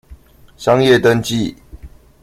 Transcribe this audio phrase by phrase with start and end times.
[0.57, 1.55] 商業登記